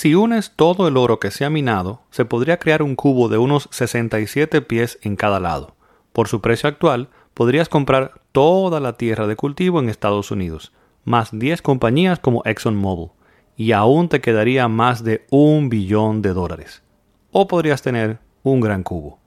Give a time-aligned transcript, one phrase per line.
[0.00, 3.36] Si unes todo el oro que se ha minado, se podría crear un cubo de
[3.36, 5.76] unos 67 pies en cada lado.
[6.14, 10.72] Por su precio actual, podrías comprar toda la tierra de cultivo en Estados Unidos,
[11.04, 13.10] más 10 compañías como ExxonMobil,
[13.58, 16.82] y aún te quedaría más de un billón de dólares.
[17.30, 19.18] O podrías tener un gran cubo.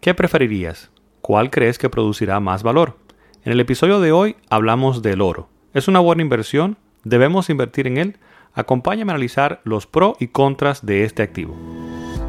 [0.00, 0.90] ¿Qué preferirías?
[1.20, 2.96] ¿Cuál crees que producirá más valor?
[3.44, 5.50] En el episodio de hoy hablamos del oro.
[5.74, 6.78] ¿Es una buena inversión?
[7.04, 8.16] ¿Debemos invertir en él?
[8.54, 11.56] Acompáñame a analizar los pros y contras de este activo.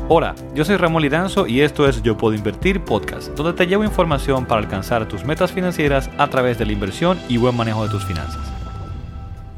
[0.09, 3.84] Hola, yo soy Ramón Lidanzo y esto es Yo Puedo Invertir Podcast, donde te llevo
[3.84, 7.89] información para alcanzar tus metas financieras a través de la inversión y buen manejo de
[7.89, 8.52] tus finanzas.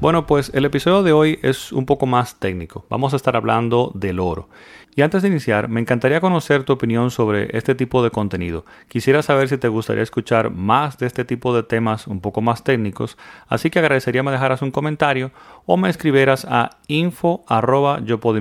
[0.01, 2.85] Bueno, pues el episodio de hoy es un poco más técnico.
[2.89, 4.49] Vamos a estar hablando del oro.
[4.93, 8.65] Y antes de iniciar, me encantaría conocer tu opinión sobre este tipo de contenido.
[8.89, 12.63] Quisiera saber si te gustaría escuchar más de este tipo de temas un poco más
[12.63, 15.31] técnicos, así que agradecería me dejaras un comentario
[15.65, 18.37] o me escribieras a info arroba yo puedo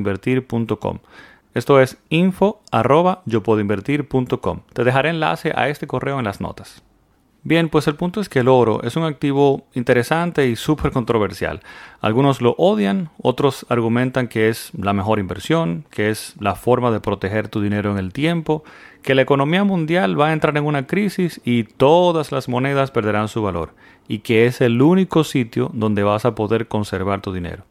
[1.55, 3.61] Esto es info arroba yo puedo
[4.73, 6.83] Te dejaré enlace a este correo en las notas.
[7.47, 11.61] Bien, pues el punto es que el oro es un activo interesante y súper controversial.
[12.01, 17.01] Algunos lo odian, otros argumentan que es la mejor inversión, que es la forma de
[17.01, 18.65] proteger tu dinero en el tiempo,
[19.03, 23.29] que la economía mundial va a entrar en una crisis y todas las monedas perderán
[23.29, 23.75] su valor,
[24.09, 27.65] y que es el único sitio donde vas a poder conservar tu dinero.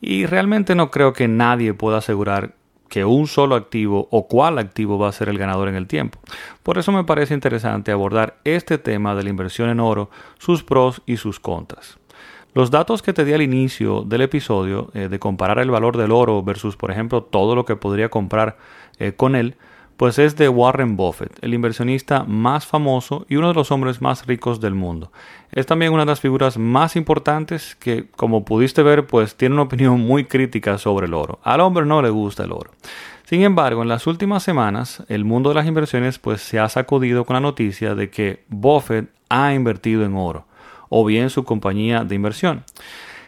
[0.00, 2.56] Y realmente no creo que nadie pueda asegurar
[2.94, 6.20] que un solo activo o cuál activo va a ser el ganador en el tiempo.
[6.62, 11.02] Por eso me parece interesante abordar este tema de la inversión en oro, sus pros
[11.04, 11.98] y sus contras.
[12.52, 16.12] Los datos que te di al inicio del episodio eh, de comparar el valor del
[16.12, 18.58] oro versus, por ejemplo, todo lo que podría comprar
[19.00, 19.56] eh, con él,
[19.96, 24.26] pues es de Warren Buffett, el inversionista más famoso y uno de los hombres más
[24.26, 25.12] ricos del mundo.
[25.52, 29.62] Es también una de las figuras más importantes que, como pudiste ver, pues tiene una
[29.62, 31.38] opinión muy crítica sobre el oro.
[31.44, 32.72] Al hombre no le gusta el oro.
[33.24, 37.24] Sin embargo, en las últimas semanas, el mundo de las inversiones pues se ha sacudido
[37.24, 40.46] con la noticia de que Buffett ha invertido en oro,
[40.88, 42.64] o bien su compañía de inversión.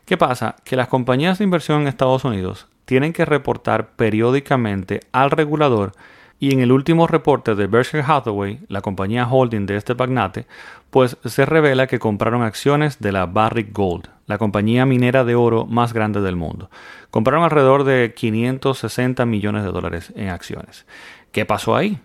[0.04, 0.56] ¿Qué pasa?
[0.64, 5.92] Que las compañías de inversión en Estados Unidos tienen que reportar periódicamente al regulador
[6.38, 10.46] y en el último reporte de Berkshire Hathaway, la compañía holding de este magnate,
[10.90, 15.66] pues se revela que compraron acciones de la Barrick Gold, la compañía minera de oro
[15.66, 16.70] más grande del mundo.
[17.10, 20.86] Compraron alrededor de 560 millones de dólares en acciones.
[21.32, 22.00] ¿Qué pasó ahí?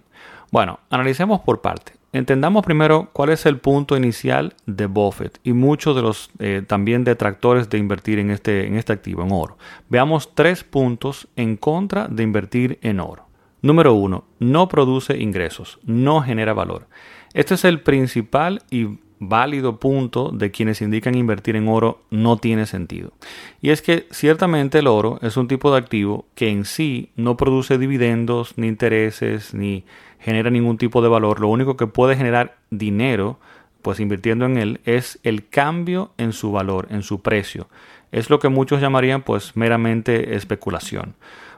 [0.51, 1.93] Bueno, analicemos por parte.
[2.13, 7.05] Entendamos primero cuál es el punto inicial de Buffett y muchos de los eh, también
[7.05, 9.57] detractores de invertir en este, en este activo, en oro.
[9.87, 13.30] Veamos tres puntos en contra de invertir en oro.
[13.61, 16.87] Número uno, no produce ingresos, no genera valor.
[17.33, 22.65] Este es el principal y válido punto de quienes indican invertir en oro no tiene
[22.65, 23.13] sentido.
[23.61, 27.37] Y es que ciertamente el oro es un tipo de activo que en sí no
[27.37, 29.85] produce dividendos, ni intereses, ni
[30.19, 31.39] genera ningún tipo de valor.
[31.39, 33.39] Lo único que puede generar dinero,
[33.83, 37.67] pues invirtiendo en él, es el cambio en su valor, en su precio.
[38.11, 41.13] Es lo que muchos llamarían pues meramente especulación.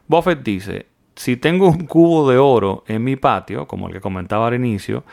[0.09, 4.47] Buffett dice, si tengo un cubo de oro en mi patio, como el que comentaba
[4.47, 5.03] al inicio,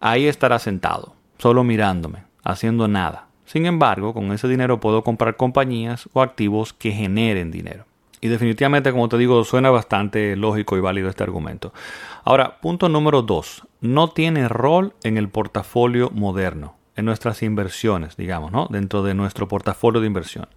[0.00, 3.26] ahí estará sentado, solo mirándome, haciendo nada.
[3.44, 7.84] Sin embargo, con ese dinero puedo comprar compañías o activos que generen dinero.
[8.20, 11.72] Y definitivamente, como te digo, suena bastante lógico y válido este argumento.
[12.22, 13.66] Ahora, punto número dos.
[13.80, 18.66] No tiene rol en el portafolio moderno, en nuestras inversiones, digamos, ¿no?
[18.70, 20.48] Dentro de nuestro portafolio de inversión.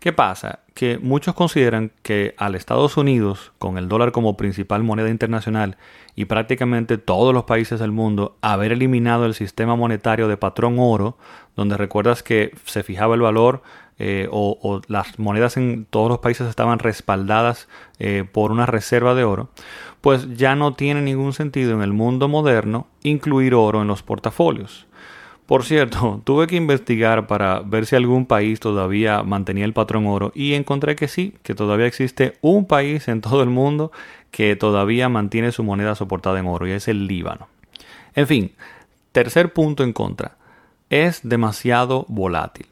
[0.00, 0.60] ¿Qué pasa?
[0.72, 5.76] Que muchos consideran que al Estados Unidos, con el dólar como principal moneda internacional
[6.16, 11.18] y prácticamente todos los países del mundo, haber eliminado el sistema monetario de patrón oro,
[11.54, 13.62] donde recuerdas que se fijaba el valor
[13.98, 19.24] eh, o, las monedas en todos los países estaban respaldadas eh, por una reserva de
[19.24, 19.50] oro,
[20.00, 24.86] pues ya no tiene ningún sentido en el mundo moderno incluir oro en los portafolios.
[25.50, 30.30] Por cierto, tuve que investigar para ver si algún país todavía mantenía el patrón oro
[30.32, 33.90] y encontré que sí, que todavía existe un país en todo el mundo
[34.30, 37.48] que todavía mantiene su moneda soportada en oro y es el Líbano.
[38.14, 38.52] En fin,
[39.10, 40.36] tercer punto en contra,
[40.88, 42.66] es demasiado volátil.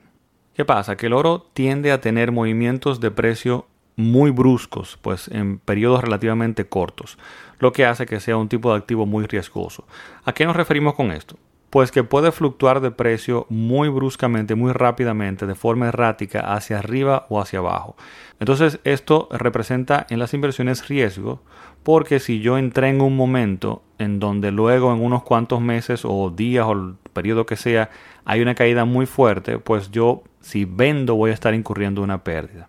[0.54, 0.96] ¿Qué pasa?
[0.96, 3.66] Que el oro tiende a tener movimientos de precio
[3.96, 7.18] muy bruscos, pues en periodos relativamente cortos,
[7.58, 9.84] lo que hace que sea un tipo de activo muy riesgoso.
[10.24, 11.36] ¿A qué nos referimos con esto?
[11.70, 17.26] Pues que puede fluctuar de precio muy bruscamente, muy rápidamente, de forma errática, hacia arriba
[17.28, 17.96] o hacia abajo.
[18.40, 21.42] Entonces esto representa en las inversiones riesgo,
[21.82, 26.30] porque si yo entré en un momento en donde luego en unos cuantos meses o
[26.30, 27.90] días o el periodo que sea
[28.24, 32.68] hay una caída muy fuerte, pues yo si vendo voy a estar incurriendo una pérdida.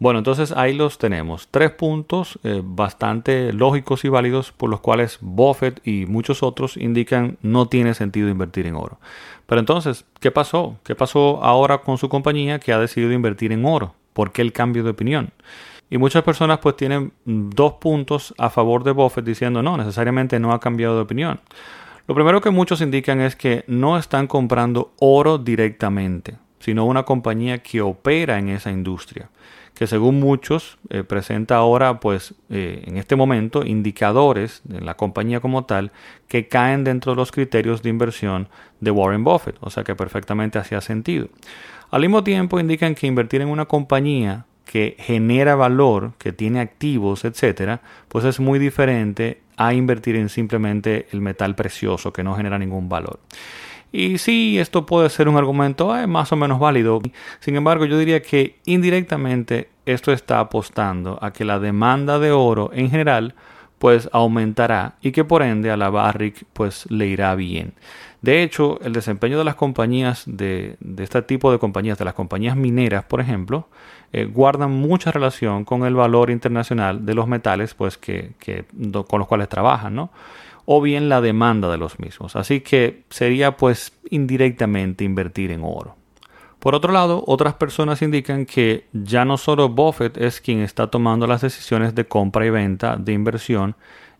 [0.00, 1.48] Bueno, entonces ahí los tenemos.
[1.50, 7.36] Tres puntos eh, bastante lógicos y válidos por los cuales Buffett y muchos otros indican
[7.42, 8.98] no tiene sentido invertir en oro.
[9.46, 10.78] Pero entonces, ¿qué pasó?
[10.84, 13.94] ¿Qué pasó ahora con su compañía que ha decidido invertir en oro?
[14.14, 15.32] ¿Por qué el cambio de opinión?
[15.90, 20.54] Y muchas personas pues tienen dos puntos a favor de Buffett diciendo no, necesariamente no
[20.54, 21.40] ha cambiado de opinión.
[22.06, 27.58] Lo primero que muchos indican es que no están comprando oro directamente, sino una compañía
[27.58, 29.28] que opera en esa industria
[29.74, 35.40] que según muchos eh, presenta ahora, pues eh, en este momento, indicadores de la compañía
[35.40, 35.92] como tal
[36.28, 38.48] que caen dentro de los criterios de inversión
[38.80, 41.28] de Warren Buffett, o sea que perfectamente hacía sentido.
[41.90, 47.24] Al mismo tiempo indican que invertir en una compañía que genera valor, que tiene activos,
[47.24, 52.58] etcétera, pues es muy diferente a invertir en simplemente el metal precioso que no genera
[52.58, 53.18] ningún valor.
[53.92, 57.00] Y sí, esto puede ser un argumento eh, más o menos válido.
[57.40, 62.70] Sin embargo, yo diría que indirectamente esto está apostando a que la demanda de oro
[62.72, 63.34] en general
[63.78, 67.72] pues aumentará y que por ende a la Barrick pues le irá bien.
[68.20, 72.54] De hecho, el desempeño de las compañías de, este tipo de compañías, de las compañías
[72.54, 73.68] mineras, por ejemplo,
[74.12, 78.66] eh, guardan mucha relación con el valor internacional de los metales pues que, que
[79.08, 80.10] con los cuales trabajan, ¿no?
[80.72, 82.36] O bien la demanda de los mismos.
[82.36, 85.96] Así que sería pues indirectamente invertir en oro.
[86.60, 91.26] Por otro lado, otras personas indican que ya no solo Buffett es quien está tomando
[91.26, 93.74] las decisiones de compra y venta de inversión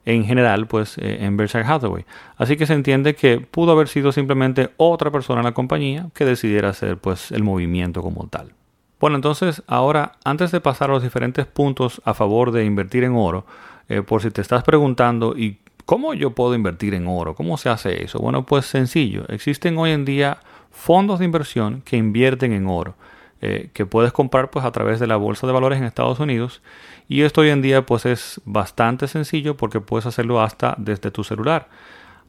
[0.05, 2.05] en general pues eh, en Berkshire Hathaway.
[2.37, 6.25] Así que se entiende que pudo haber sido simplemente otra persona en la compañía que
[6.25, 8.55] decidiera hacer pues el movimiento como tal.
[8.99, 13.15] Bueno, entonces ahora antes de pasar a los diferentes puntos a favor de invertir en
[13.15, 13.47] oro,
[13.89, 15.61] eh, por si te estás preguntando y
[15.91, 17.35] ¿Cómo yo puedo invertir en oro?
[17.35, 18.21] ¿Cómo se hace eso?
[18.21, 19.25] Bueno, pues sencillo.
[19.27, 20.39] Existen hoy en día
[20.71, 22.95] fondos de inversión que invierten en oro,
[23.41, 26.63] eh, que puedes comprar pues a través de la bolsa de valores en Estados Unidos.
[27.09, 31.25] Y esto hoy en día pues es bastante sencillo porque puedes hacerlo hasta desde tu
[31.25, 31.69] celular.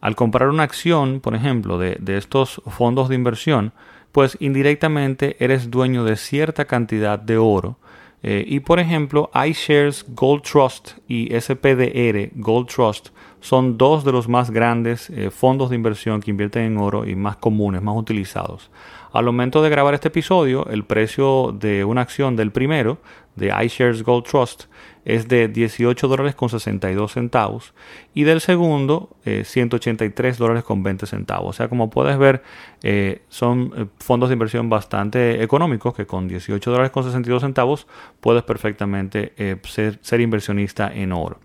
[0.02, 3.74] Al comprar una acción, por ejemplo, de, de estos fondos de inversión,
[4.12, 7.78] pues indirectamente eres dueño de cierta cantidad de oro
[8.24, 13.10] eh, y por ejemplo, iShares Gold Trust y SPDR Gold Trust
[13.42, 17.16] son dos de los más grandes eh, fondos de inversión que invierten en oro y
[17.16, 18.72] más comunes, más utilizados.
[19.12, 23.00] Al momento de grabar este episodio, el precio de una acción del primero,
[23.36, 24.66] de iShares Gold Trust,
[25.04, 27.74] es de 18 dólares con 62 centavos
[28.14, 31.50] y del segundo 183 eh, dólares con 20 centavos.
[31.50, 32.44] O sea, como puedes ver,
[32.84, 37.88] eh, son eh, fondos de inversión bastante económicos que con 18 dólares con 62 centavos
[38.20, 41.40] puedes perfectamente ser inversionista en oro.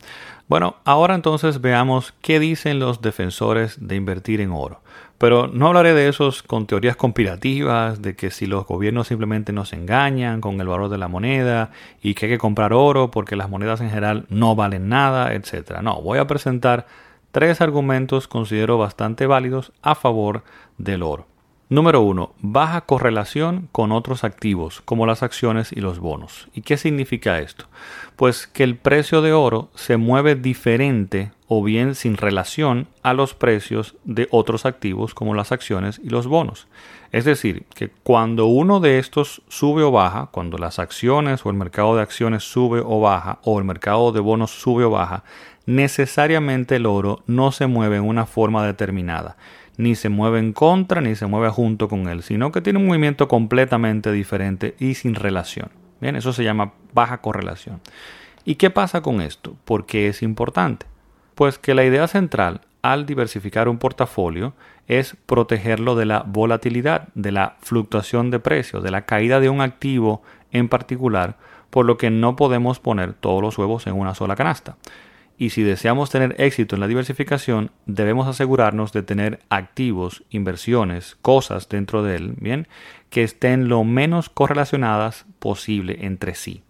[0.48, 4.80] Bueno, ahora entonces veamos qué dicen los defensores de invertir en oro.
[5.18, 9.72] Pero no hablaré de esos con teorías conspirativas, de que si los gobiernos simplemente nos
[9.72, 13.50] engañan con el valor de la moneda y que hay que comprar oro porque las
[13.50, 15.80] monedas en general no valen nada, etc.
[15.82, 16.86] No, voy a presentar
[17.32, 20.44] tres argumentos considero bastante válidos a favor
[20.78, 21.26] del oro.
[21.68, 22.32] Número 1.
[22.42, 26.46] Baja correlación con otros activos como las acciones y los bonos.
[26.54, 27.64] ¿Y qué significa esto?
[28.14, 33.34] Pues que el precio de oro se mueve diferente o bien sin relación a los
[33.34, 36.68] precios de otros activos como las acciones y los bonos.
[37.10, 41.56] Es decir, que cuando uno de estos sube o baja, cuando las acciones o el
[41.56, 45.24] mercado de acciones sube o baja o el mercado de bonos sube o baja,
[45.66, 49.36] necesariamente el oro no se mueve en una forma determinada
[49.76, 52.86] ni se mueve en contra ni se mueve junto con él, sino que tiene un
[52.86, 55.70] movimiento completamente diferente y sin relación.
[56.00, 57.80] Bien, eso se llama baja correlación.
[58.44, 59.56] ¿Y qué pasa con esto?
[59.64, 60.86] ¿Por qué es importante?
[61.34, 64.54] Pues que la idea central al diversificar un portafolio
[64.86, 69.60] es protegerlo de la volatilidad, de la fluctuación de precios, de la caída de un
[69.60, 71.36] activo en particular,
[71.70, 74.76] por lo que no podemos poner todos los huevos en una sola canasta.
[75.38, 81.68] Y si deseamos tener éxito en la diversificación, debemos asegurarnos de tener activos, inversiones, cosas
[81.68, 82.68] dentro de él, bien,
[83.10, 86.62] que estén lo menos correlacionadas posible entre sí.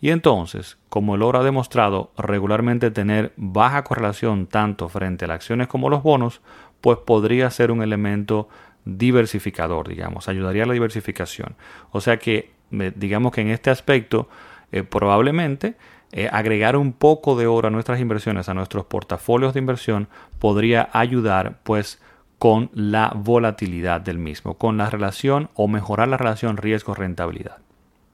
[0.00, 5.36] Y entonces, como el oro ha demostrado regularmente tener baja correlación tanto frente a las
[5.36, 6.40] acciones como los bonos,
[6.80, 8.48] pues podría ser un elemento
[8.84, 11.56] diversificador, digamos, ayudaría a la diversificación.
[11.90, 14.28] O sea que, digamos que en este aspecto,
[14.72, 15.76] eh, probablemente
[16.12, 20.88] eh, agregar un poco de oro a nuestras inversiones, a nuestros portafolios de inversión, podría
[20.92, 22.00] ayudar pues
[22.38, 27.58] con la volatilidad del mismo, con la relación o mejorar la relación riesgo-rentabilidad.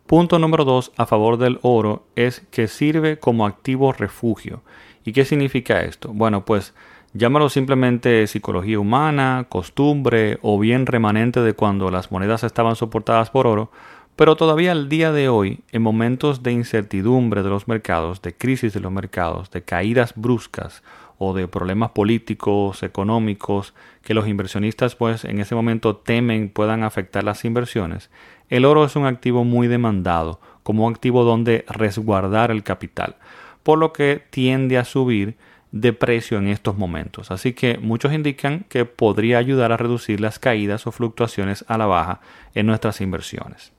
[0.06, 4.62] Punto número dos a favor del oro es que sirve como activo refugio.
[5.04, 6.10] ¿Y qué significa esto?
[6.12, 6.74] Bueno, pues
[7.12, 13.46] llámalo simplemente psicología humana, costumbre o bien remanente de cuando las monedas estaban soportadas por
[13.46, 13.70] oro,
[14.16, 18.72] Pero todavía al día de hoy, en momentos de incertidumbre de los mercados, de crisis
[18.72, 20.84] de los mercados, de caídas bruscas
[21.18, 27.24] o de problemas políticos, económicos, que los inversionistas pues en ese momento temen puedan afectar
[27.24, 28.08] las inversiones,
[28.50, 33.16] el oro es un activo muy demandado, como un activo donde resguardar el capital,
[33.64, 35.36] por lo que tiende a subir
[35.72, 37.32] de precio en estos momentos.
[37.32, 41.86] Así que muchos indican que podría ayudar a reducir las caídas o fluctuaciones a la
[41.86, 42.20] baja
[42.54, 43.73] en nuestras inversiones.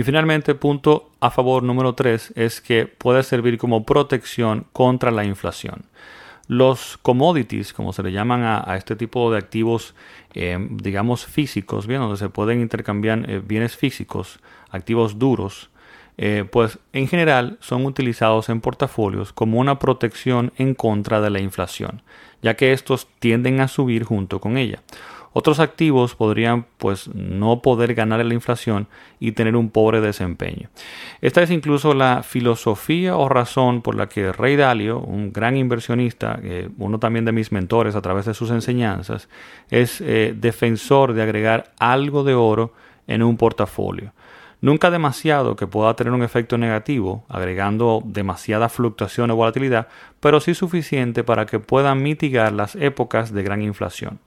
[0.00, 5.26] Y finalmente, punto a favor número 3 es que puede servir como protección contra la
[5.26, 5.82] inflación.
[6.48, 9.94] Los commodities, como se le llaman a, este tipo de activos,
[10.32, 14.40] eh, digamos físicos, bien, donde se pueden intercambiar eh, bienes físicos,
[14.70, 15.68] activos duros,
[16.16, 21.40] eh, pues en general son utilizados en portafolios como una protección en contra de la
[21.40, 22.00] inflación,
[22.40, 24.80] ya que estos tienden a subir junto con ella.
[25.32, 28.88] Otros activos podrían pues no poder ganar la inflación
[29.20, 30.70] y tener un pobre desempeño.
[31.20, 36.40] Esta es incluso la filosofía o razón por la que Rey Dalio, un gran inversionista,
[36.78, 39.28] uno también de mis mentores a través de sus enseñanzas,
[39.70, 42.72] es eh, defensor de agregar algo de oro
[43.06, 44.12] en un portafolio.
[44.62, 49.88] Nunca demasiado que pueda tener un efecto negativo, agregando demasiada fluctuación o volatilidad,
[50.20, 54.18] pero sí suficiente para que pueda mitigar las épocas de gran inflación.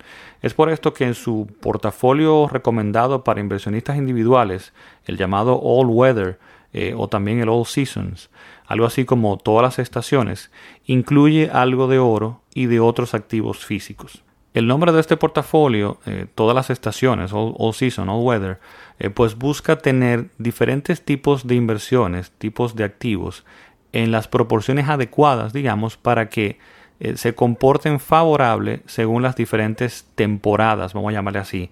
[0.41, 4.73] Es por esto que en su portafolio recomendado para inversionistas individuales,
[5.05, 6.39] el llamado All Weather
[6.73, 8.31] eh, o también el All Seasons,
[8.65, 10.49] algo así como todas las estaciones,
[10.85, 14.23] incluye algo de oro y de otros activos físicos.
[14.53, 18.59] El nombre de este portafolio, eh, todas las estaciones, all, season, all weather,
[18.99, 23.45] eh, pues busca tener diferentes tipos de inversiones, tipos de activos,
[23.93, 26.59] en las proporciones adecuadas, digamos, para que
[26.99, 31.71] eh, se comporten favorable según las diferentes temporadas, vamos a llamarle así,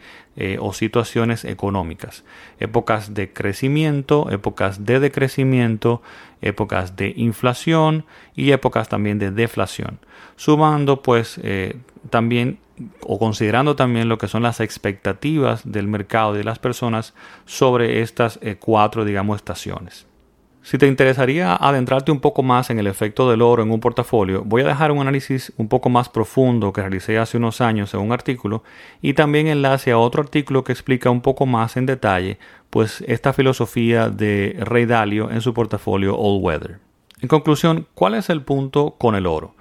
[0.60, 2.24] o situaciones económicas.
[2.60, 6.02] Épocas de crecimiento, épocas de decrecimiento,
[6.42, 10.00] épocas de inflación y épocas también de deflación.
[10.38, 11.40] Sumando pues
[12.10, 12.60] también
[13.02, 17.14] o considerando también lo que son las expectativas del mercado y de las personas
[17.46, 20.08] sobre estas eh, cuatro, digamos, estaciones.
[20.64, 24.44] Si te interesaría adentrarte un poco más en el efecto del oro en un portafolio,
[24.46, 28.00] voy a dejar un análisis un poco más profundo que realicé hace unos años en
[28.00, 28.64] un artículo
[29.02, 32.38] y también enlace a otro artículo que explica un poco más en detalle
[32.70, 36.80] pues esta filosofía de Rey Dalio en su portafolio All Weather.
[37.22, 39.56] En conclusión, ¿cuál es el punto con el oro?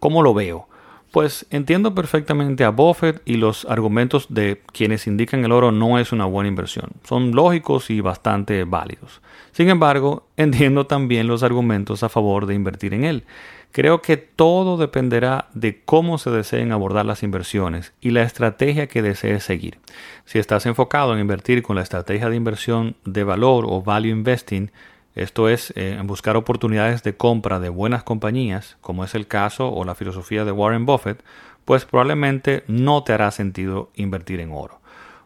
[0.00, 0.68] ¿Cómo lo veo?
[1.12, 6.10] Pues entiendo perfectamente a Buffett y los argumentos de quienes indican el oro no es
[6.10, 6.92] una buena inversión.
[7.04, 9.20] Son lógicos y bastante válidos.
[9.52, 13.24] Sin embargo, entiendo también los argumentos a favor de invertir en él.
[13.72, 19.02] Creo que todo dependerá de cómo se deseen abordar las inversiones y la estrategia que
[19.02, 19.80] desees seguir.
[20.24, 24.70] Si estás enfocado en invertir con la estrategia de inversión de valor o value investing,
[25.14, 29.70] esto es, eh, en buscar oportunidades de compra de buenas compañías, como es el caso
[29.70, 31.22] o la filosofía de Warren Buffett,
[31.64, 34.80] pues probablemente no te hará sentido invertir en oro.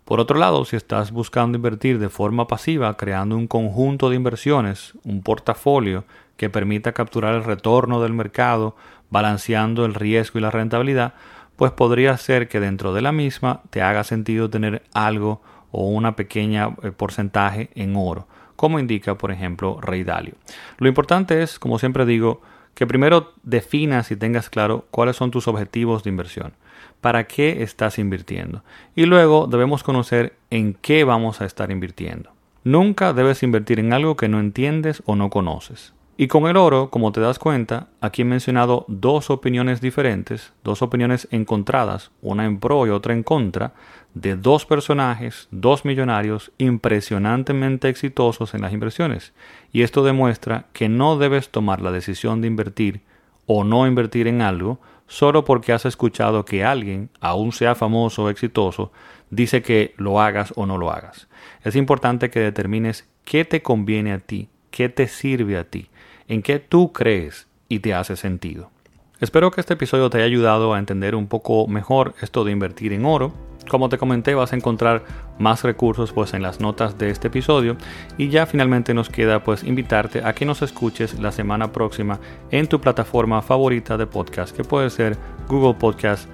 [0.05, 4.95] Por otro lado, si estás buscando invertir de forma pasiva, creando un conjunto de inversiones,
[5.05, 6.05] un portafolio
[6.37, 8.77] que permita capturar el retorno del mercado,
[9.11, 11.15] balanceando el riesgo y la rentabilidad,
[11.57, 16.17] pues podría ser que dentro de la misma te haga sentido tener algo o una
[16.17, 18.27] pequeña eh, porcentaje en oro
[18.57, 20.35] como indica, por ejemplo, Rey Dalio.
[20.79, 22.43] Lo importante es, como siempre digo,
[22.75, 26.53] que primero definas y tengas claro cuáles son tus objetivos de inversión,
[27.01, 28.63] para qué estás invirtiendo,
[28.95, 32.31] y luego debemos conocer en qué vamos a estar invirtiendo.
[32.65, 35.95] Nunca debes invertir en algo que no entiendes o no conoces.
[36.19, 40.81] Y con el oro, como te das cuenta, aquí he mencionado dos opiniones diferentes, dos
[40.81, 43.75] opiniones encontradas, una en pro y otra en contra,
[44.15, 49.35] de dos personajes, dos millonarios impresionantemente exitosos en las inversiones.
[49.73, 53.03] Y esto demuestra que no debes tomar la decisión de invertir
[53.45, 58.31] o no invertir en algo solo porque has escuchado que alguien, aun sea famoso o
[58.31, 58.91] exitoso,
[59.29, 61.29] dice que lo hagas o no lo hagas.
[61.63, 65.91] Es importante que determines qué te conviene a ti, qué te sirve a ti
[66.29, 68.71] en qué tú crees y te hace sentido.
[69.19, 72.93] Espero que este episodio te haya ayudado a entender un poco mejor esto de invertir
[72.93, 73.33] en oro.
[73.69, 75.05] Como te comenté, vas a encontrar
[75.39, 77.77] más recursos pues en las notas de este episodio
[78.19, 82.69] y ya finalmente nos queda pues invitarte a que nos escuches la semana próxima en
[82.69, 85.17] tu plataforma favorita de podcast que puede ser
[85.49, 86.29] Google Podcast,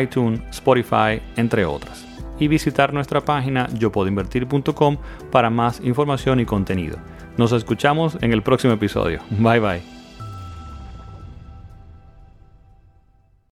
[0.00, 2.06] iTunes, Spotify, entre otras.
[2.38, 4.96] Y visitar nuestra página yopodoinvertir.com
[5.32, 6.98] para más información y contenido.
[7.38, 9.20] Nos escuchamos en el próximo episodio.
[9.30, 9.97] Bye bye.